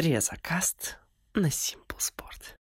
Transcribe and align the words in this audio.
Резакаст 0.00 0.96
на 1.34 1.48
Simple 1.48 1.98
Sport. 1.98 2.56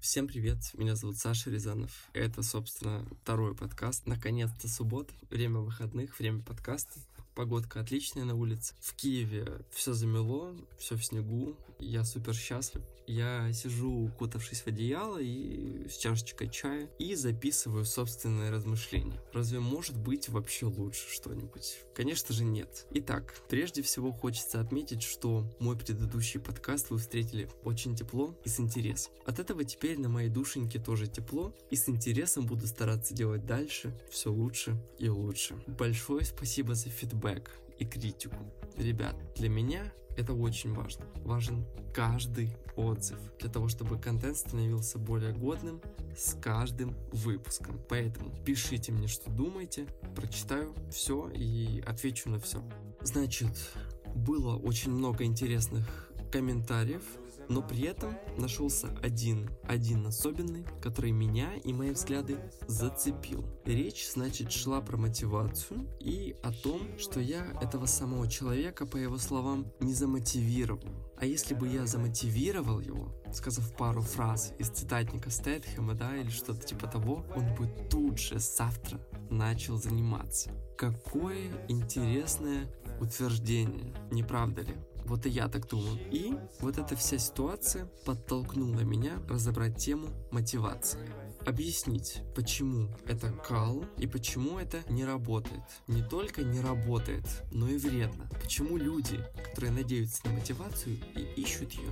Всем 0.00 0.26
привет, 0.26 0.56
меня 0.72 0.96
зовут 0.96 1.18
Саша 1.18 1.50
Рязанов. 1.50 2.08
Это, 2.14 2.42
собственно, 2.42 3.06
второй 3.20 3.54
подкаст. 3.54 4.06
Наконец-то 4.06 4.68
суббота, 4.68 5.12
время 5.28 5.58
выходных, 5.58 6.18
время 6.18 6.42
подкаста. 6.42 6.98
Погодка 7.34 7.80
отличная 7.80 8.24
на 8.24 8.36
улице. 8.36 8.74
В 8.80 8.94
Киеве 8.94 9.64
все 9.72 9.92
замело, 9.92 10.54
все 10.78 10.96
в 10.96 11.04
снегу. 11.04 11.56
Я 11.80 12.04
супер 12.04 12.32
счастлив. 12.32 12.82
Я 13.06 13.52
сижу, 13.52 14.06
укутавшись 14.06 14.62
в 14.62 14.68
одеяло 14.68 15.18
и 15.20 15.86
с 15.88 15.96
чашечкой 15.98 16.48
чая 16.48 16.88
и 16.98 17.14
записываю 17.14 17.84
собственные 17.84 18.50
размышления. 18.50 19.20
Разве 19.34 19.60
может 19.60 19.98
быть 19.98 20.30
вообще 20.30 20.64
лучше 20.64 21.10
что-нибудь? 21.10 21.80
Конечно 21.94 22.34
же 22.34 22.44
нет. 22.44 22.86
Итак, 22.92 23.34
прежде 23.50 23.82
всего 23.82 24.10
хочется 24.10 24.58
отметить, 24.58 25.02
что 25.02 25.44
мой 25.58 25.76
предыдущий 25.76 26.40
подкаст 26.40 26.88
вы 26.88 26.96
встретили 26.96 27.50
очень 27.62 27.94
тепло 27.94 28.34
и 28.44 28.48
с 28.48 28.58
интересом. 28.58 29.12
От 29.26 29.38
этого 29.38 29.64
теперь 29.64 29.98
на 29.98 30.08
моей 30.08 30.30
душеньке 30.30 30.78
тоже 30.78 31.06
тепло 31.06 31.54
и 31.70 31.76
с 31.76 31.90
интересом 31.90 32.46
буду 32.46 32.66
стараться 32.66 33.12
делать 33.12 33.44
дальше 33.44 33.94
все 34.10 34.32
лучше 34.32 34.80
и 34.98 35.10
лучше. 35.10 35.62
Большое 35.66 36.24
спасибо 36.24 36.74
за 36.74 36.88
фидбэк 36.88 37.23
фидбэк 37.24 37.50
и 37.78 37.84
критику. 37.84 38.36
Ребят, 38.76 39.16
для 39.36 39.48
меня 39.48 39.92
это 40.16 40.32
очень 40.32 40.74
важно. 40.74 41.04
Важен 41.24 41.64
каждый 41.92 42.50
отзыв 42.76 43.18
для 43.40 43.48
того, 43.48 43.68
чтобы 43.68 43.98
контент 43.98 44.36
становился 44.36 44.98
более 44.98 45.32
годным 45.32 45.80
с 46.16 46.34
каждым 46.40 46.94
выпуском. 47.12 47.80
Поэтому 47.88 48.30
пишите 48.44 48.92
мне, 48.92 49.08
что 49.08 49.30
думаете, 49.30 49.86
прочитаю 50.14 50.74
все 50.90 51.28
и 51.30 51.80
отвечу 51.86 52.30
на 52.30 52.38
все. 52.38 52.62
Значит, 53.02 53.72
было 54.14 54.56
очень 54.56 54.92
много 54.92 55.24
интересных 55.24 56.10
комментариев 56.34 57.04
но 57.48 57.62
при 57.62 57.82
этом 57.82 58.16
нашелся 58.38 58.88
один, 59.02 59.50
один 59.64 60.06
особенный, 60.06 60.64
который 60.82 61.10
меня 61.10 61.54
и 61.56 61.72
мои 61.72 61.90
взгляды 61.90 62.38
зацепил. 62.66 63.44
Речь, 63.64 64.10
значит, 64.10 64.52
шла 64.52 64.80
про 64.80 64.96
мотивацию 64.96 65.86
и 66.00 66.36
о 66.42 66.52
том, 66.52 66.80
что 66.98 67.20
я 67.20 67.46
этого 67.60 67.86
самого 67.86 68.28
человека, 68.28 68.86
по 68.86 68.96
его 68.96 69.18
словам, 69.18 69.66
не 69.80 69.94
замотивировал. 69.94 70.88
А 71.16 71.26
если 71.26 71.54
бы 71.54 71.68
я 71.68 71.86
замотивировал 71.86 72.80
его, 72.80 73.14
сказав 73.32 73.76
пару 73.76 74.02
фраз 74.02 74.52
из 74.58 74.68
цитатника 74.68 75.30
Стэтхэма, 75.30 75.94
да, 75.94 76.16
или 76.16 76.30
что-то 76.30 76.66
типа 76.66 76.86
того, 76.86 77.24
он 77.36 77.54
бы 77.54 77.66
тут 77.90 78.18
же 78.18 78.38
завтра 78.38 79.00
начал 79.30 79.76
заниматься. 79.76 80.50
Какое 80.76 81.50
интересное 81.68 82.66
утверждение, 83.00 83.94
не 84.10 84.22
правда 84.22 84.62
ли? 84.62 84.74
Вот 85.06 85.26
и 85.26 85.30
я 85.30 85.48
так 85.48 85.68
думаю. 85.68 85.98
И 86.10 86.34
вот 86.60 86.78
эта 86.78 86.96
вся 86.96 87.18
ситуация 87.18 87.86
подтолкнула 88.04 88.80
меня 88.80 89.20
разобрать 89.28 89.76
тему 89.76 90.08
мотивации. 90.30 90.98
Объяснить, 91.46 92.22
почему 92.34 92.88
это 93.06 93.30
кал 93.30 93.84
и 93.98 94.06
почему 94.06 94.58
это 94.58 94.82
не 94.88 95.04
работает. 95.04 95.62
Не 95.86 96.02
только 96.02 96.42
не 96.42 96.60
работает, 96.60 97.26
но 97.52 97.68
и 97.68 97.76
вредно. 97.76 98.28
Почему 98.42 98.78
люди, 98.78 99.20
которые 99.50 99.72
надеются 99.72 100.26
на 100.26 100.32
мотивацию 100.32 100.96
и 101.14 101.40
ищут 101.40 101.72
ее, 101.72 101.90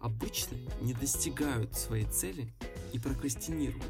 обычно 0.00 0.56
не 0.82 0.92
достигают 0.92 1.76
своей 1.76 2.06
цели 2.06 2.52
и 2.92 2.98
прокрастинируют. 2.98 3.84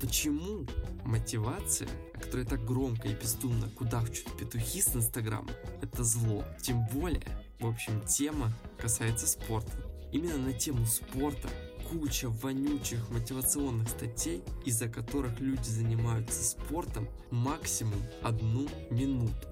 Почему 0.00 0.66
мотивация, 1.04 1.88
которая 2.14 2.46
так 2.46 2.64
громко 2.64 3.08
и 3.08 3.14
бездумно 3.14 3.68
кудахчут 3.70 4.36
петухи 4.36 4.80
с 4.80 4.94
Инстаграма, 4.94 5.50
это 5.80 6.04
зло? 6.04 6.44
Тем 6.60 6.86
более, 6.92 7.24
в 7.58 7.66
общем, 7.66 8.00
тема 8.02 8.52
касается 8.78 9.26
спорта. 9.26 9.72
Именно 10.12 10.38
на 10.38 10.52
тему 10.52 10.84
спорта 10.86 11.48
куча 11.90 12.28
вонючих 12.28 13.08
мотивационных 13.10 13.88
статей, 13.88 14.42
из-за 14.64 14.88
которых 14.88 15.40
люди 15.40 15.68
занимаются 15.68 16.44
спортом 16.44 17.08
максимум 17.30 18.00
одну 18.22 18.68
минуту. 18.90 19.48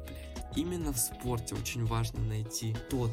Именно 0.56 0.92
в 0.92 0.98
спорте 0.98 1.54
очень 1.54 1.84
важно 1.84 2.20
найти 2.20 2.76
тот 2.88 3.10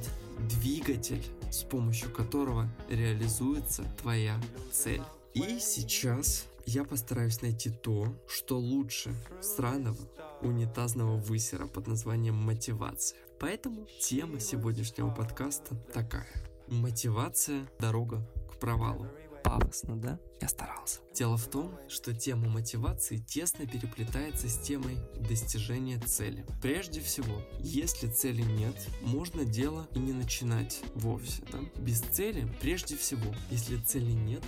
двигатель, 0.48 1.24
с 1.52 1.64
помощью 1.64 2.12
которого 2.12 2.70
реализуется 2.90 3.84
твоя 4.02 4.40
цель. 4.72 5.02
И 5.34 5.60
сейчас 5.60 6.46
я 6.66 6.84
постараюсь 6.84 7.42
найти 7.42 7.70
то, 7.70 8.08
что 8.28 8.60
лучше 8.60 9.16
сраного 9.42 9.98
унитазного 10.42 11.16
высера 11.18 11.66
под 11.66 11.88
названием 11.88 12.36
мотивация. 12.36 13.18
Поэтому 13.42 13.88
тема 14.00 14.40
сегодняшнего 14.40 15.10
подкаста 15.10 15.74
такая. 15.92 16.28
Мотивация– 16.68 17.68
дорога 17.80 18.24
к 18.52 18.60
провалу. 18.60 19.08
Пафосно, 19.44 20.00
да? 20.00 20.20
Я 20.40 20.48
старался. 20.48 21.00
Дело 21.16 21.38
в 21.38 21.48
том, 21.48 21.76
что 21.90 22.14
тема 22.14 22.50
мотивации 22.50 23.18
тесно 23.18 23.66
переплетается 23.66 24.48
с 24.48 24.60
темой 24.60 25.00
достижения 25.28 26.00
цели. 26.00 26.46
Прежде 26.62 27.02
всего, 27.02 27.42
если 27.60 28.08
цели 28.08 28.44
нет, 28.44 28.76
можно 29.02 29.44
дело 29.44 29.88
и 29.96 29.98
не 30.00 30.14
начинать 30.14 30.80
вовсе. 30.94 31.42
Да? 31.52 31.62
Без 31.82 32.02
цели, 32.02 32.48
прежде 32.62 32.96
всего, 32.96 33.34
если 33.50 33.78
цели 33.78 34.12
нет, 34.12 34.44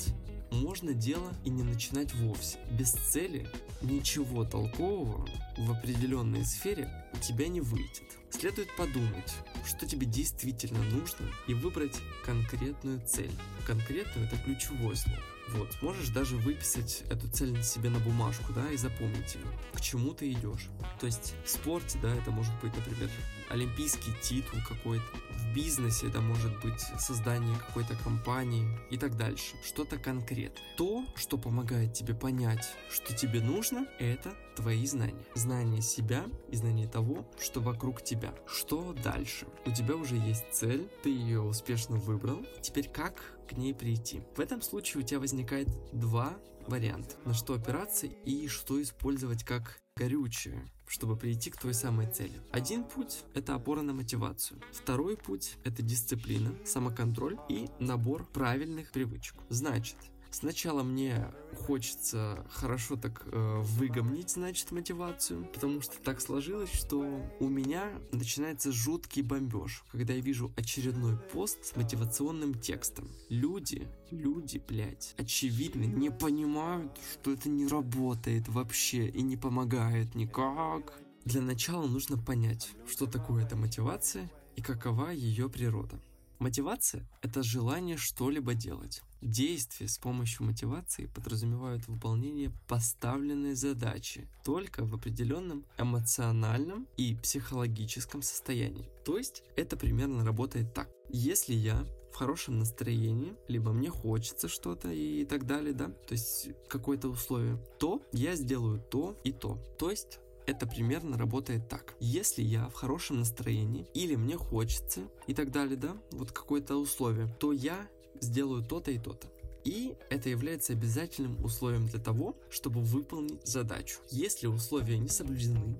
можно 0.52 0.94
дело 0.94 1.34
и 1.44 1.50
не 1.50 1.64
начинать 1.64 2.14
вовсе. 2.14 2.60
Без 2.70 2.92
цели 2.92 3.50
ничего 3.82 4.46
толкового 4.46 5.28
в 5.58 5.72
определенной 5.72 6.46
сфере 6.46 6.88
у 7.12 7.18
тебя 7.18 7.48
не 7.48 7.60
выйдет. 7.60 8.23
Следует 8.34 8.76
подумать, 8.76 9.32
что 9.66 9.86
тебе 9.86 10.08
действительно 10.08 10.84
нужно 10.84 11.26
и 11.48 11.54
выбрать 11.54 12.02
конкретную 12.26 13.00
цель. 13.06 13.32
Конкретную 13.66 14.28
это 14.28 14.38
ключевое 14.38 14.96
слово. 14.96 15.20
Вот, 15.50 15.70
можешь 15.82 16.10
даже 16.10 16.36
выписать 16.38 17.04
эту 17.10 17.30
цель 17.30 17.62
себе 17.64 17.90
на 17.90 18.00
бумажку, 18.00 18.54
да, 18.54 18.72
и 18.72 18.78
запомнить 18.78 19.36
ее. 19.36 19.46
К 19.74 19.82
чему 19.82 20.14
ты 20.14 20.32
идешь. 20.32 20.70
То 21.00 21.06
есть 21.06 21.34
в 21.46 21.50
спорте, 21.50 22.00
да, 22.02 22.14
это 22.14 22.32
может 22.32 22.54
быть, 22.62 22.76
например, 22.76 23.10
олимпийский 23.50 24.14
титул 24.22 24.60
какой-то. 24.68 25.06
В 25.32 25.54
бизнесе 25.54 26.08
это 26.08 26.22
может 26.22 26.60
быть 26.62 26.80
создание 26.98 27.56
какой-то 27.68 27.96
компании 27.98 28.68
и 28.90 28.98
так 28.98 29.18
дальше. 29.18 29.56
Что-то 29.64 29.98
конкретное. 29.98 30.64
То, 30.78 31.06
что 31.16 31.38
помогает 31.38 31.94
тебе 31.94 32.16
понять, 32.16 32.66
что 32.90 33.14
тебе 33.14 33.42
нужно, 33.42 33.86
это 34.00 34.34
твои 34.56 34.86
знания. 34.86 35.26
Знание 35.36 35.82
себя 35.82 36.26
и 36.50 36.56
знание 36.56 36.88
того, 36.88 37.28
что 37.40 37.60
вокруг 37.60 38.04
тебя. 38.04 38.34
Что 38.48 38.94
дальше? 38.94 39.46
У 39.66 39.72
тебя 39.72 39.96
уже 39.96 40.16
есть 40.16 40.46
цель, 40.52 40.90
ты 41.04 41.10
ее 41.10 41.42
успешно 41.42 41.98
выбрал. 41.98 42.44
Теперь 42.62 42.90
как 42.90 43.38
к 43.48 43.54
ней 43.54 43.74
прийти? 43.74 44.22
В 44.36 44.40
этом 44.40 44.62
случае 44.62 45.04
у 45.04 45.06
тебя 45.06 45.20
возникает 45.20 45.68
два 45.92 46.38
варианта. 46.68 47.16
На 47.26 47.34
что 47.34 47.54
опираться 47.54 48.08
и 48.08 48.48
что 48.48 48.82
использовать 48.82 49.44
как 49.44 49.80
горючее 49.96 50.70
чтобы 50.94 51.18
прийти 51.18 51.50
к 51.50 51.58
той 51.58 51.74
самой 51.74 52.06
цели. 52.06 52.40
Один 52.52 52.84
путь– 52.84 53.24
это 53.34 53.56
опора 53.56 53.82
на 53.82 53.94
мотивацию. 53.94 54.62
Второй 54.72 55.18
путь– 55.18 55.58
это 55.64 55.82
дисциплина, 55.82 56.54
самоконтроль 56.66 57.40
и 57.50 57.68
набор 57.80 58.28
правильных 58.28 58.92
привычек. 58.92 59.36
Значит, 59.50 59.98
Сначала 60.34 60.82
мне 60.82 61.32
хочется 61.56 62.44
хорошо 62.50 62.96
так 62.96 63.22
э, 63.28 63.62
выгомнить, 63.62 64.32
значит, 64.32 64.72
мотивацию, 64.72 65.46
потому 65.54 65.80
что 65.80 66.02
так 66.02 66.20
сложилось, 66.20 66.74
что 66.74 67.06
у 67.40 67.48
меня 67.48 67.88
начинается 68.12 68.72
жуткий 68.72 69.22
бомбеж, 69.22 69.84
когда 69.92 70.14
я 70.14 70.22
вижу 70.22 70.52
очередной 70.56 71.18
пост 71.18 71.64
с 71.64 71.76
мотивационным 71.76 72.56
текстом. 72.56 73.12
Люди, 73.30 73.88
люди, 74.10 74.60
блядь, 74.68 75.14
очевидно 75.18 75.84
не 75.84 76.10
понимают, 76.10 77.00
что 77.14 77.32
это 77.32 77.48
не 77.48 77.68
работает 77.68 78.48
вообще 78.48 79.08
и 79.08 79.22
не 79.22 79.38
помогает 79.38 80.16
никак. 80.16 81.00
Для 81.26 81.42
начала 81.42 81.86
нужно 81.86 82.18
понять, 82.18 82.72
что 82.88 83.06
такое 83.06 83.46
эта 83.46 83.56
мотивация 83.56 84.32
и 84.56 84.64
какова 84.64 85.12
ее 85.12 85.48
природа. 85.48 86.02
Мотивация– 86.40 87.08
это 87.22 87.44
желание 87.44 87.98
что-либо 87.98 88.54
делать. 88.54 89.02
Действия 89.22 89.88
с 89.88 89.98
помощью 89.98 90.46
мотивации 90.46 91.06
подразумевают 91.06 91.88
выполнение 91.88 92.52
поставленной 92.68 93.56
задачи 93.56 94.28
только 94.44 94.84
в 94.84 94.94
определенном 94.94 95.64
эмоциональном 95.78 96.88
и 96.98 97.16
психологическом 97.16 98.22
состоянии. 98.22 98.90
То 99.06 99.18
есть 99.18 99.44
это 99.56 99.78
примерно 99.78 100.26
работает 100.26 100.74
так. 100.74 100.90
Если 101.10 101.54
я 101.54 101.86
в 102.12 102.16
хорошем 102.16 102.60
настроении, 102.60 103.34
либо 103.48 103.72
мне 103.72 103.90
хочется 103.90 104.48
что-то 104.48 104.92
и 104.92 105.26
так 105.26 105.48
далее, 105.48 105.74
да, 105.74 105.88
то 105.88 106.14
есть 106.14 106.50
какое-то 106.70 107.10
условие, 107.10 107.58
то 107.80 108.04
я 108.12 108.36
сделаю 108.36 108.80
то 108.80 109.18
и 109.24 109.32
то. 109.32 109.58
То 109.80 109.90
есть 109.90 110.20
это 110.46 110.68
примерно 110.68 111.18
работает 111.18 111.68
так. 111.70 111.96
Если 112.00 112.42
я 112.42 112.68
в 112.70 112.74
хорошем 112.74 113.20
настроении 113.20 113.88
или 113.94 114.16
мне 114.16 114.38
хочется 114.38 115.02
и 115.28 115.34
так 115.34 115.52
далее, 115.52 115.78
да, 115.78 115.98
вот 116.12 116.32
какое-то 116.32 116.76
условие, 116.76 117.28
то 117.40 117.52
я 117.52 117.88
сделаю 118.20 118.64
то-то 118.64 118.92
и 118.92 119.00
то-то. 119.00 119.28
И 119.64 119.96
это 120.10 120.30
является 120.30 120.74
обязательным 120.74 121.44
условием 121.44 121.88
для 121.88 122.00
того, 122.00 122.36
чтобы 122.50 122.82
выполнить 122.82 123.48
задачу. 123.48 124.00
Если 124.10 124.48
условия 124.48 124.98
не 124.98 125.08
соблюдены, 125.08 125.78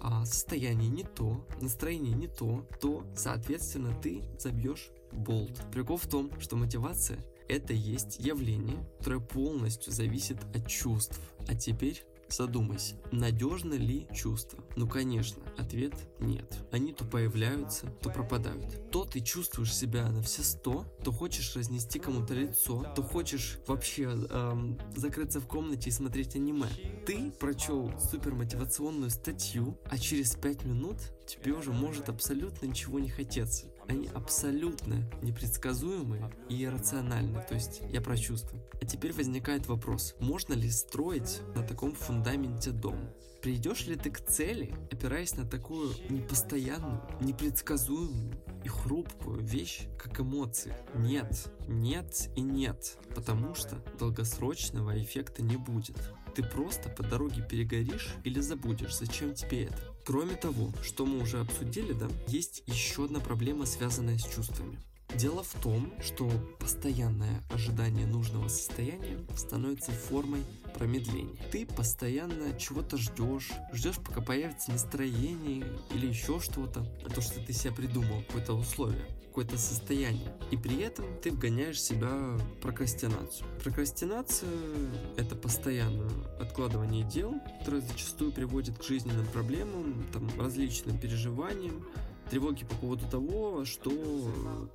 а 0.00 0.24
состояние 0.24 0.88
не 0.88 1.04
то, 1.04 1.46
настроение 1.60 2.14
не 2.14 2.28
то, 2.28 2.66
то, 2.80 3.04
соответственно, 3.14 3.94
ты 4.00 4.22
забьешь 4.38 4.88
болт. 5.12 5.52
Прикол 5.70 5.98
в 5.98 6.06
том, 6.06 6.30
что 6.40 6.56
мотивация 6.56 7.18
это 7.50 7.72
есть 7.72 8.20
явление, 8.20 8.78
которое 8.98 9.20
полностью 9.20 9.92
зависит 9.92 10.38
от 10.54 10.66
чувств. 10.68 11.20
А 11.48 11.54
теперь 11.54 12.04
Задумайся, 12.30 12.94
надежно 13.10 13.74
ли 13.74 14.06
чувство? 14.14 14.62
Ну 14.76 14.88
конечно, 14.88 15.42
ответ 15.58 15.94
нет. 16.20 16.64
Они 16.70 16.92
то 16.92 17.04
появляются, 17.04 17.86
то 18.02 18.10
пропадают. 18.10 18.90
То 18.90 19.04
ты 19.04 19.20
чувствуешь 19.20 19.74
себя 19.74 20.08
на 20.10 20.22
все 20.22 20.42
сто, 20.42 20.86
то 21.04 21.12
хочешь 21.12 21.56
разнести 21.56 21.98
кому-то 21.98 22.34
лицо, 22.34 22.86
то 22.94 23.02
хочешь 23.02 23.58
вообще 23.66 24.04
эм, 24.04 24.78
закрыться 24.94 25.40
в 25.40 25.46
комнате 25.46 25.90
и 25.90 25.92
смотреть 25.92 26.36
аниме. 26.36 26.68
Ты 27.04 27.32
прочел 27.32 27.92
супер 27.98 28.34
мотивационную 28.34 29.10
статью, 29.10 29.78
а 29.90 29.98
через 29.98 30.34
пять 30.34 30.64
минут 30.64 30.98
тебе 31.26 31.52
уже 31.52 31.72
может 31.72 32.08
абсолютно 32.08 32.66
ничего 32.66 33.00
не 33.00 33.08
хотеться 33.08 33.66
они 33.90 34.08
абсолютно 34.14 35.04
непредсказуемые 35.20 36.30
и 36.48 36.64
иррациональны, 36.64 37.44
то 37.46 37.54
есть 37.54 37.82
я 37.90 38.00
про 38.00 38.16
чувства. 38.16 38.58
А 38.80 38.86
теперь 38.86 39.12
возникает 39.12 39.66
вопрос, 39.66 40.14
можно 40.20 40.54
ли 40.54 40.70
строить 40.70 41.40
на 41.54 41.62
таком 41.62 41.94
фундаменте 41.94 42.70
дом? 42.70 43.10
Придешь 43.42 43.86
ли 43.86 43.96
ты 43.96 44.10
к 44.10 44.20
цели, 44.20 44.72
опираясь 44.92 45.36
на 45.36 45.46
такую 45.46 45.92
непостоянную, 46.08 47.02
непредсказуемую 47.20 48.34
и 48.62 48.68
хрупкую 48.68 49.40
вещь, 49.40 49.86
как 49.98 50.20
эмоции? 50.20 50.74
Нет, 50.94 51.50
нет 51.66 52.28
и 52.36 52.42
нет, 52.42 52.96
потому 53.14 53.54
что 53.54 53.82
долгосрочного 53.98 55.00
эффекта 55.02 55.42
не 55.42 55.56
будет. 55.56 55.96
Ты 56.34 56.42
просто 56.42 56.88
по 56.88 57.02
дороге 57.02 57.44
перегоришь 57.48 58.14
или 58.24 58.40
забудешь, 58.40 58.96
зачем 58.96 59.34
тебе 59.34 59.64
это. 59.64 59.94
Кроме 60.04 60.36
того, 60.36 60.72
что 60.82 61.06
мы 61.06 61.20
уже 61.20 61.40
обсудили, 61.40 61.92
да, 61.92 62.08
есть 62.26 62.62
еще 62.66 63.04
одна 63.04 63.20
проблема, 63.20 63.66
связанная 63.66 64.18
с 64.18 64.24
чувствами. 64.24 64.78
Дело 65.14 65.42
в 65.42 65.54
том, 65.60 65.92
что 66.00 66.30
постоянное 66.60 67.42
ожидание 67.52 68.06
нужного 68.06 68.48
состояния 68.48 69.18
становится 69.36 69.90
формой 69.90 70.44
промедления. 70.78 71.34
Ты 71.50 71.66
постоянно 71.66 72.56
чего-то 72.58 72.96
ждешь, 72.96 73.50
ждешь, 73.72 73.96
пока 73.96 74.20
появится 74.20 74.70
настроение 74.70 75.66
или 75.92 76.06
еще 76.06 76.38
что-то, 76.38 76.84
то, 77.12 77.20
что 77.20 77.40
ты 77.40 77.52
себе 77.52 77.72
придумал, 77.72 78.22
какое-то 78.22 78.54
условие 78.54 79.04
какое-то 79.30 79.58
состояние. 79.58 80.34
И 80.50 80.56
при 80.56 80.80
этом 80.82 81.06
ты 81.22 81.30
вгоняешь 81.30 81.80
себя 81.80 82.08
в 82.08 82.60
прокрастинацию. 82.60 83.46
Прокрастинация— 83.62 84.50
это 85.16 85.36
постоянное 85.36 86.10
откладывание 86.40 87.04
дел, 87.04 87.34
которое 87.60 87.80
зачастую 87.80 88.32
приводит 88.32 88.76
к 88.78 88.82
жизненным 88.82 89.26
проблемам, 89.28 90.04
там, 90.12 90.28
различным 90.38 90.98
переживаниям, 90.98 91.86
тревоги 92.28 92.64
по 92.64 92.74
поводу 92.74 93.06
того, 93.08 93.64
что 93.64 93.90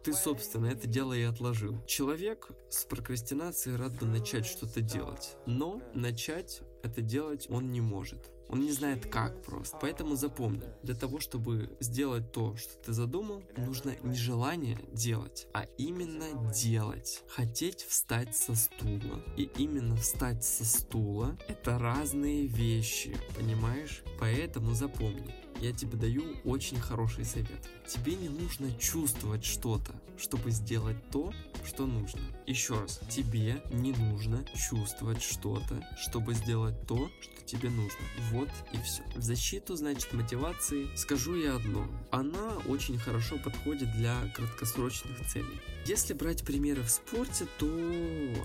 ты, 0.03 0.13
собственно, 0.13 0.67
это 0.67 0.87
дело 0.87 1.13
и 1.13 1.23
отложил. 1.23 1.77
Человек 1.85 2.49
с 2.69 2.85
прокрастинацией 2.85 3.75
рад 3.75 3.93
бы 3.99 4.05
начать 4.05 4.45
что-то 4.45 4.81
делать, 4.81 5.35
но 5.45 5.81
начать 5.93 6.61
это 6.81 7.01
делать 7.01 7.47
он 7.49 7.71
не 7.71 7.81
может. 7.81 8.31
Он 8.49 8.61
не 8.61 8.71
знает 8.71 9.07
как 9.07 9.41
просто. 9.43 9.77
Поэтому 9.81 10.15
запомни, 10.15 10.63
для 10.83 10.95
того, 10.95 11.19
чтобы 11.19 11.75
сделать 11.79 12.31
то, 12.31 12.55
что 12.55 12.75
ты 12.77 12.93
задумал, 12.93 13.43
нужно 13.57 13.95
не 14.03 14.15
желание 14.15 14.79
делать, 14.91 15.47
а 15.53 15.65
именно 15.77 16.51
делать. 16.53 17.23
Хотеть 17.27 17.81
встать 17.81 18.35
со 18.35 18.55
стула. 18.55 19.23
И 19.37 19.49
именно 19.57 19.95
встать 19.95 20.43
со 20.43 20.65
стула— 20.65 21.37
это 21.47 21.79
разные 21.79 22.47
вещи, 22.47 23.17
понимаешь? 23.35 24.03
Поэтому 24.19 24.73
запомни, 24.73 25.33
я 25.61 25.71
тебе 25.71 25.97
даю 25.97 26.23
очень 26.43 26.79
хороший 26.79 27.25
совет. 27.25 27.69
Тебе 27.87 28.15
не 28.15 28.29
нужно 28.29 28.71
чувствовать 28.77 29.45
что-то, 29.45 29.93
чтобы 30.17 30.51
сделать 30.51 30.97
то, 31.11 31.33
что 31.65 31.85
нужно. 31.85 32.21
Еще 32.45 32.79
раз, 32.79 32.99
тебе 33.09 33.61
не 33.71 33.93
нужно 33.93 34.45
чувствовать 34.69 35.21
что-то, 35.21 35.81
чтобы 35.97 36.33
сделать 36.33 36.75
то, 36.87 37.09
что 37.21 37.45
тебе 37.45 37.69
нужно. 37.69 37.99
Вот 38.35 38.49
и 38.73 38.77
все. 38.81 39.01
В 39.15 39.21
защиту, 39.21 39.77
значит, 39.77 40.11
мотивации 40.11 40.93
скажу 40.97 41.35
я 41.35 41.55
одно. 41.55 41.87
Она 42.11 42.57
очень 42.67 42.97
хорошо 42.97 43.37
подходит 43.37 43.89
для 43.93 44.13
краткосрочных 44.35 45.25
целей. 45.27 45.61
Если 45.85 46.13
брать 46.13 46.43
примеры 46.43 46.81
в 46.81 46.89
спорте, 46.89 47.47
то 47.57 47.65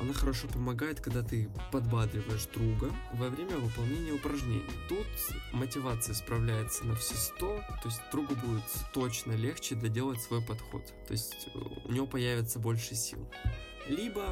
она 0.01 0.13
хорошо 0.13 0.47
помогает, 0.47 1.01
когда 1.01 1.23
ты 1.25 1.51
подбадриваешь 1.73 2.47
друга 2.55 2.95
во 3.15 3.29
время 3.31 3.57
выполнения 3.57 4.13
упражнений. 4.13 4.63
Тут 4.89 5.09
мотивация 5.53 6.15
справляется 6.15 6.85
на 6.85 6.95
все 6.95 7.17
100, 7.17 7.39
то 7.39 7.65
есть 7.87 8.01
другу 8.13 8.37
будет 8.37 8.63
точно 8.95 9.33
легче 9.33 9.75
доделать 9.75 10.21
свой 10.23 10.41
подход. 10.41 10.85
То 11.09 11.13
есть 11.13 11.49
у 11.85 11.91
него 11.91 12.07
появится 12.07 12.61
больше 12.61 12.95
сил. 12.95 13.29
Либо, 13.91 14.23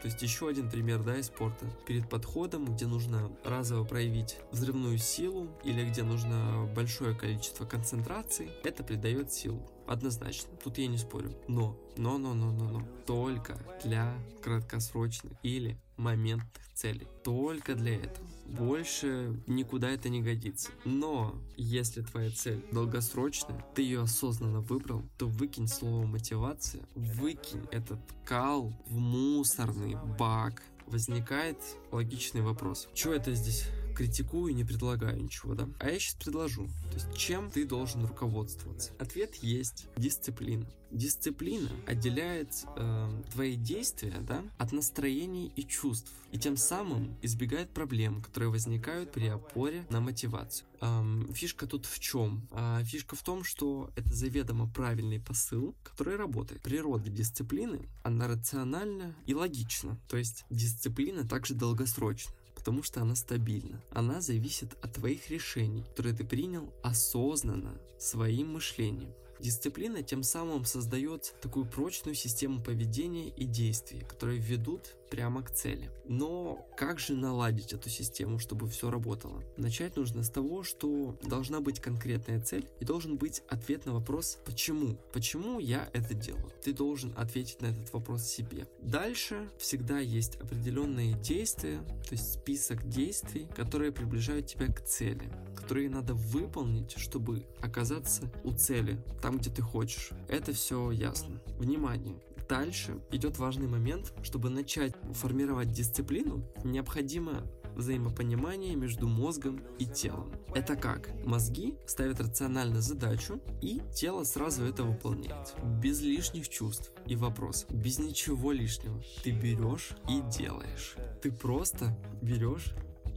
то 0.00 0.04
есть 0.04 0.22
еще 0.22 0.48
один 0.48 0.70
пример, 0.70 1.02
да, 1.02 1.16
из 1.16 1.26
спорта. 1.26 1.66
Перед 1.88 2.08
подходом, 2.08 2.66
где 2.66 2.86
нужно 2.86 3.32
разово 3.44 3.84
проявить 3.84 4.36
взрывную 4.52 4.96
силу 4.98 5.48
или 5.64 5.84
где 5.84 6.04
нужно 6.04 6.70
большое 6.76 7.16
количество 7.16 7.64
концентрации, 7.66 8.48
это 8.62 8.84
придает 8.84 9.32
силу. 9.32 9.68
Однозначно, 9.88 10.50
тут 10.62 10.78
я 10.78 10.86
не 10.86 10.98
спорю. 10.98 11.34
Но, 11.48 11.76
но, 11.96 12.16
но, 12.16 12.32
но, 12.32 12.52
но, 12.52 12.70
но, 12.70 12.88
только 13.06 13.58
для 13.82 14.14
краткосрочных 14.40 15.32
или 15.42 15.76
моментных 15.96 16.72
целей. 16.74 17.08
Только 17.24 17.74
для 17.74 17.96
этого. 17.96 18.28
Больше 18.48 19.40
никуда 19.46 19.90
это 19.90 20.08
не 20.08 20.22
годится. 20.22 20.70
Но 20.84 21.34
если 21.56 22.02
твоя 22.02 22.30
цель 22.30 22.64
долгосрочная, 22.72 23.64
ты 23.74 23.82
ее 23.82 24.02
осознанно 24.02 24.60
выбрал, 24.60 25.04
то 25.18 25.26
выкинь 25.26 25.68
слово 25.68 26.06
мотивация, 26.06 26.82
выкинь 26.94 27.66
этот 27.70 28.00
кал 28.24 28.72
в 28.86 28.98
мусорный 28.98 29.96
бак. 30.18 30.62
Возникает 30.86 31.58
логичный 31.92 32.40
вопрос. 32.40 32.88
Что 32.94 33.12
это 33.12 33.34
здесь 33.34 33.66
критикую 33.98 34.54
не 34.54 34.64
предлагаю 34.64 35.20
ничего, 35.20 35.54
да? 35.54 35.68
А 35.80 35.90
я 35.90 35.98
сейчас 35.98 36.14
предложу. 36.14 36.68
То 36.90 36.94
есть, 36.94 37.16
чем 37.16 37.50
ты 37.50 37.66
должен 37.66 38.06
руководствоваться? 38.06 38.92
Ответ 39.00 39.34
есть. 39.42 39.88
Дисциплина. 39.96 40.64
Дисциплина 40.92 41.68
отделяет 41.84 42.48
э, 42.76 43.22
твои 43.32 43.56
действия 43.56 44.14
да, 44.20 44.44
от 44.56 44.72
настроений 44.72 45.52
и 45.54 45.64
чувств, 45.64 46.10
и 46.30 46.38
тем 46.38 46.56
самым 46.56 47.18
избегает 47.22 47.70
проблем, 47.70 48.22
которые 48.22 48.50
возникают 48.50 49.12
при 49.12 49.26
опоре 49.26 49.84
на 49.90 50.00
мотивацию. 50.00 50.66
Эм, 50.80 51.30
фишка 51.34 51.66
тут 51.66 51.84
в 51.84 51.98
чем? 51.98 52.48
А, 52.52 52.82
фишка 52.84 53.16
в 53.16 53.22
том, 53.22 53.42
что 53.44 53.90
это 53.96 54.14
заведомо 54.14 54.70
правильный 54.70 55.20
посыл, 55.20 55.74
который 55.82 56.16
работает. 56.16 56.62
Природа 56.62 57.10
дисциплины, 57.10 57.88
она 58.04 58.28
рациональна 58.28 59.14
и 59.26 59.34
логична. 59.34 59.98
То 60.08 60.16
есть 60.16 60.44
дисциплина 60.48 61.28
также 61.28 61.54
долгосрочна 61.54 62.32
потому 62.58 62.82
что 62.82 63.00
она 63.00 63.14
стабильна. 63.14 63.80
Она 63.90 64.20
зависит 64.20 64.76
от 64.82 64.94
твоих 64.94 65.30
решений, 65.30 65.84
которые 65.84 66.12
ты 66.12 66.24
принял 66.24 66.72
осознанно 66.82 67.80
своим 68.00 68.54
мышлением. 68.54 69.14
Дисциплина 69.40 70.02
тем 70.02 70.22
самым 70.22 70.64
создает 70.64 71.34
такую 71.40 71.66
прочную 71.66 72.14
систему 72.14 72.62
поведения 72.62 73.28
и 73.28 73.44
действий, 73.44 74.00
которые 74.00 74.38
ведут 74.38 74.96
прямо 75.10 75.42
к 75.42 75.50
цели. 75.50 75.90
Но 76.06 76.66
как 76.76 76.98
же 76.98 77.14
наладить 77.14 77.72
эту 77.72 77.88
систему, 77.88 78.38
чтобы 78.38 78.68
все 78.68 78.90
работало? 78.90 79.42
Начать 79.56 79.96
нужно 79.96 80.22
с 80.22 80.30
того, 80.30 80.62
что 80.62 81.16
должна 81.22 81.60
быть 81.60 81.80
конкретная 81.80 82.40
цель 82.40 82.68
и 82.80 82.84
должен 82.84 83.16
быть 83.16 83.42
ответ 83.48 83.86
на 83.86 83.92
вопрос 83.92 84.38
«почему?». 84.44 84.96
Почему 85.12 85.58
я 85.58 85.88
это 85.92 86.14
делаю? 86.14 86.50
Ты 86.62 86.72
должен 86.72 87.12
ответить 87.16 87.60
на 87.60 87.66
этот 87.66 87.92
вопрос 87.92 88.24
себе. 88.24 88.66
Дальше 88.82 89.48
всегда 89.58 89.98
есть 89.98 90.36
определенные 90.36 91.14
действия, 91.14 91.78
то 92.08 92.12
есть 92.12 92.34
список 92.34 92.88
действий, 92.88 93.48
которые 93.56 93.92
приближают 93.92 94.46
тебя 94.46 94.66
к 94.66 94.84
цели, 94.84 95.30
которые 95.56 95.88
надо 95.90 96.14
выполнить, 96.14 96.96
чтобы 96.96 97.44
оказаться 97.60 98.30
у 98.44 98.52
цели, 98.52 98.98
там, 99.28 99.36
где 99.36 99.50
ты 99.50 99.60
хочешь. 99.60 100.12
Это 100.26 100.54
все 100.54 100.90
ясно. 100.90 101.38
Внимание! 101.58 102.16
Дальше 102.48 102.98
идет 103.10 103.36
важный 103.36 103.66
момент, 103.66 104.14
чтобы 104.22 104.48
начать 104.48 104.94
формировать 105.12 105.70
дисциплину, 105.70 106.42
необходимо 106.64 107.42
взаимопонимание 107.76 108.74
между 108.74 109.06
мозгом 109.06 109.60
и 109.78 109.84
телом. 109.84 110.32
Это 110.54 110.76
как? 110.76 111.10
Мозги 111.26 111.76
ставят 111.86 112.22
рационально 112.22 112.80
задачу, 112.80 113.42
и 113.60 113.82
тело 113.94 114.24
сразу 114.24 114.64
это 114.64 114.82
выполняет. 114.82 115.54
Без 115.78 116.00
лишних 116.00 116.48
чувств 116.48 116.90
и 117.04 117.14
вопросов, 117.14 117.70
без 117.70 117.98
ничего 117.98 118.52
лишнего. 118.52 118.98
Ты 119.22 119.32
берешь 119.32 119.90
и 120.08 120.22
делаешь. 120.38 120.96
Ты 121.20 121.30
просто 121.30 121.94
берешь 122.22 122.72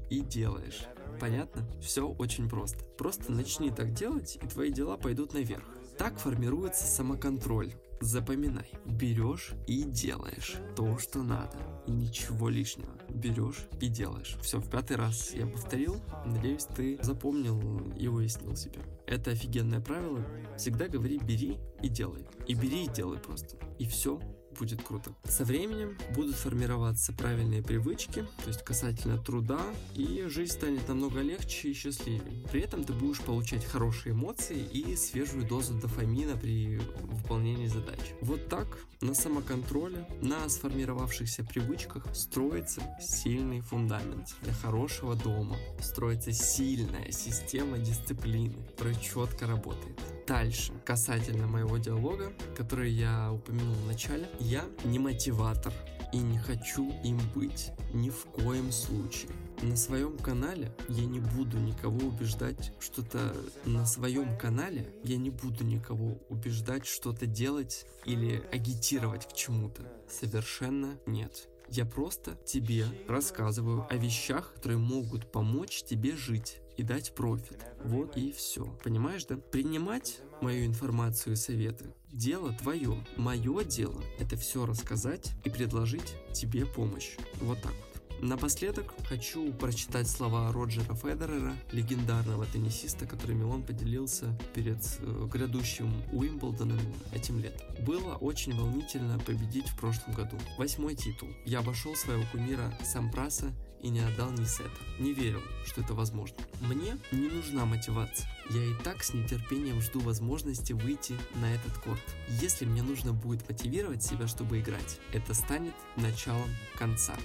и 0.09 0.19
делаешь. 0.19 0.81
Понятно? 1.21 1.65
Все 1.81 2.07
очень 2.07 2.49
просто. 2.49 2.83
Просто 2.97 3.31
начни 3.31 3.69
так 3.69 3.93
делать, 3.93 4.37
и 4.41 4.47
твои 4.47 4.71
дела 4.71 4.97
пойдут 4.97 5.33
наверх. 5.33 5.63
Так 5.97 6.17
формируется 6.17 6.85
самоконтроль 6.85 7.73
Запоминай, 8.01 8.67
берешь 8.83 9.51
и 9.67 9.83
делаешь 9.83 10.55
то, 10.75 10.97
что 10.97 11.21
надо. 11.21 11.55
И 11.85 11.91
ничего 11.91 12.49
лишнего. 12.49 12.91
Берешь 13.09 13.67
и 13.79 13.89
делаешь. 13.89 14.37
Все, 14.41 14.59
в 14.59 14.67
пятый 14.71 14.97
раз 14.97 15.31
я 15.35 15.45
повторил. 15.45 15.97
Надеюсь, 16.25 16.65
ты 16.65 16.97
запомнил 17.03 17.61
и 17.95 18.07
уяснил 18.07 18.55
себе. 18.55 18.79
Это 19.05 19.31
офигенное 19.31 19.81
правило. 19.81 20.25
Всегда 20.57 20.87
говори 20.87 21.19
бери 21.19 21.59
и 21.83 21.89
делай. 21.89 22.25
И 22.47 22.55
бери 22.55 22.85
и 22.85 22.89
делай 22.89 23.19
просто. 23.19 23.57
И 23.77 23.85
все 23.85 24.19
будет 24.57 24.83
круто. 24.83 25.13
Со 25.23 25.43
временем 25.43 25.97
будут 26.15 26.35
формироваться 26.35 27.13
правильные 27.13 27.61
привычки, 27.61 28.25
то 28.43 28.47
есть 28.47 28.63
касательно 28.63 29.17
труда, 29.17 29.61
и 29.95 30.25
жизнь 30.27 30.53
станет 30.53 30.87
намного 30.87 31.21
легче 31.21 31.69
и 31.69 31.73
счастливее. 31.73 32.45
При 32.51 32.61
этом 32.61 32.83
ты 32.83 32.93
будешь 32.93 33.21
получать 33.21 33.65
хорошие 33.65 34.13
эмоции 34.13 34.57
и 34.57 34.95
свежую 34.95 35.47
дозу 35.47 35.73
дофамина 35.75 36.37
при 36.37 36.77
выполнении 37.01 37.67
задач. 37.67 37.99
Вот 38.21 38.47
так 38.49 38.67
на 39.01 39.13
самоконтроле, 39.15 40.05
на 40.21 40.47
сформировавшихся 40.47 41.43
привычках 41.43 42.05
строится 42.15 42.81
сильный 43.01 43.61
фундамент 43.61 44.35
для 44.43 44.53
хорошего 44.53 45.15
дома. 45.15 45.57
Строится 45.81 46.31
сильная 46.31 47.11
система 47.11 47.79
дисциплины, 47.79 48.63
которая 48.71 48.95
четко 48.95 49.47
работает. 49.47 49.99
Дальше, 50.27 50.71
касательно 50.85 51.47
моего 51.47 51.77
диалога, 51.77 52.31
который 52.55 52.91
я 52.91 53.31
упомянул 53.33 53.73
в 53.73 53.87
начале, 53.87 54.29
я 54.41 54.65
не 54.83 54.99
мотиватор 54.99 55.73
и 56.11 56.17
не 56.17 56.37
хочу 56.37 56.91
им 57.03 57.19
быть 57.33 57.71
ни 57.93 58.09
в 58.09 58.25
коем 58.25 58.71
случае. 58.71 59.31
На 59.61 59.75
своем 59.75 60.17
канале 60.17 60.75
я 60.89 61.05
не 61.05 61.19
буду 61.19 61.57
никого 61.59 62.07
убеждать 62.07 62.73
что-то 62.79 63.35
на 63.65 63.85
своем 63.85 64.35
канале 64.37 64.93
я 65.03 65.17
не 65.17 65.29
буду 65.29 65.63
никого 65.63 66.17
убеждать 66.29 66.87
что-то 66.87 67.27
делать 67.27 67.85
или 68.05 68.43
агитировать 68.51 69.27
к 69.27 69.33
чему-то. 69.33 69.83
Совершенно 70.09 70.97
нет. 71.05 71.47
Я 71.69 71.85
просто 71.85 72.35
тебе 72.45 72.85
рассказываю 73.07 73.85
о 73.89 73.95
вещах, 73.95 74.53
которые 74.55 74.79
могут 74.79 75.31
помочь 75.31 75.83
тебе 75.83 76.15
жить 76.15 76.57
и 76.81 76.83
дать 76.83 77.13
профит. 77.13 77.63
Вот 77.83 78.17
и 78.17 78.31
все. 78.31 78.65
Понимаешь, 78.83 79.25
да? 79.25 79.37
Принимать 79.37 80.19
мою 80.41 80.65
информацию 80.65 81.33
и 81.33 81.37
советы– 81.37 81.85
дело 82.11 82.51
твое. 82.53 82.97
Мое 83.17 83.63
дело– 83.63 84.01
это 84.19 84.35
все 84.35 84.65
рассказать 84.65 85.31
и 85.43 85.49
предложить 85.49 86.15
тебе 86.33 86.65
помощь. 86.65 87.17
Вот 87.39 87.61
так 87.61 87.71
вот. 87.71 87.91
Напоследок 88.23 88.93
хочу 89.07 89.51
прочитать 89.53 90.07
слова 90.07 90.51
Роджера 90.51 90.93
Федерера, 90.93 91.55
легендарного 91.71 92.45
теннисиста, 92.45 93.05
которыми 93.07 93.43
он 93.43 93.63
поделился 93.63 94.37
перед 94.53 94.77
э, 94.99 95.27
грядущим 95.31 95.91
Уимблдоном 96.11 96.79
этим 97.13 97.39
летом. 97.39 97.67
Было 97.83 98.15
очень 98.15 98.55
волнительно 98.55 99.17
победить 99.19 99.67
в 99.69 99.77
прошлом 99.79 100.13
году. 100.13 100.37
Восьмой 100.57 100.95
титул. 100.95 101.29
Я 101.45 101.59
обошел 101.59 101.95
своего 101.95 102.23
кумира 102.31 102.71
Сампраса 102.83 103.51
и 103.81 103.89
не 103.89 103.99
отдал 103.99 104.31
ни 104.31 104.45
сета. 104.45 104.69
Не 104.99 105.13
верил, 105.13 105.41
что 105.65 105.81
это 105.81 105.93
возможно. 105.93 106.37
Мне 106.61 106.97
не 107.11 107.27
нужна 107.27 107.65
мотивация. 107.65 108.29
Я 108.49 108.63
и 108.63 108.73
так 108.83 109.03
с 109.03 109.13
нетерпением 109.13 109.81
жду 109.81 109.99
возможности 109.99 110.73
выйти 110.73 111.15
на 111.35 111.53
этот 111.53 111.77
корт. 111.79 112.01
Если 112.41 112.65
мне 112.65 112.83
нужно 112.83 113.13
будет 113.13 113.47
мотивировать 113.49 114.03
себя, 114.03 114.27
чтобы 114.27 114.59
играть, 114.59 114.99
это 115.13 115.33
станет 115.33 115.73
началом 115.95 116.49
конца. 116.77 117.15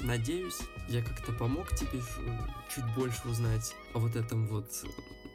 Надеюсь, 0.00 0.58
я 0.88 1.02
как-то 1.02 1.32
помог 1.32 1.68
тебе 1.76 2.00
чуть 2.74 2.94
больше 2.96 3.28
узнать 3.28 3.74
о 3.94 4.00
вот 4.00 4.16
этом 4.16 4.48
вот 4.48 4.68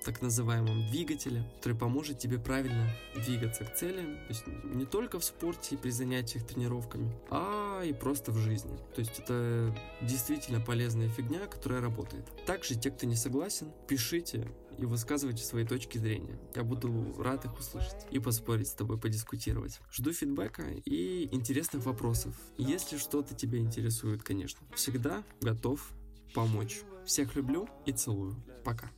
так 0.08 0.22
называемом 0.22 0.88
двигателе, 0.88 1.44
который 1.58 1.78
поможет 1.78 2.18
тебе 2.18 2.40
правильно 2.40 2.90
двигаться 3.14 3.66
к 3.66 3.76
цели, 3.76 4.02
то 4.04 4.30
есть 4.30 4.44
не 4.64 4.86
только 4.86 5.20
в 5.20 5.26
спорте 5.26 5.76
и 5.76 5.78
при 5.78 5.90
занятиях 5.90 6.48
тренировками, 6.48 7.14
а 7.30 7.84
и 7.84 7.92
просто 7.92 8.32
в 8.32 8.38
жизни. 8.38 8.78
То 8.96 9.02
есть 9.02 9.20
это 9.20 9.76
действительно 10.02 10.62
полезная 10.62 11.10
фигня, 11.10 11.46
которая 11.48 11.82
работает. 11.82 12.26
Также 12.46 12.76
те, 12.76 12.90
кто 12.90 13.06
не 13.06 13.18
согласен, 13.18 13.74
пишите, 13.86 14.50
и 14.78 14.86
высказывайте 14.86 15.44
свои 15.44 15.66
точки 15.66 15.98
зрения. 15.98 16.40
Я 16.56 16.64
буду 16.64 17.14
рад 17.22 17.44
их 17.44 17.60
услышать 17.60 18.06
и 18.10 18.20
поспорить 18.20 18.70
с 18.70 18.74
тобой, 18.74 18.98
подискутировать. 18.98 19.82
Жду 19.92 20.14
фидбэка 20.14 20.64
и 20.86 21.28
интересных 21.36 21.84
вопросов. 21.84 22.34
Если 22.58 22.98
что-то 22.98 23.36
тебя 23.36 23.58
интересует, 23.58 24.24
конечно, 24.24 24.66
всегда 24.74 25.24
готов 25.42 25.92
помочь. 26.34 26.80
Всех 27.06 27.36
люблю 27.36 27.68
и 27.86 27.92
целую. 27.92 28.36
Пока. 28.64 28.90